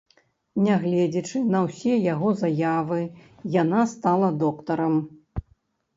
[0.67, 2.99] Нягледзячы на ўсе яго заявы,
[3.61, 4.95] яна стала доктарам.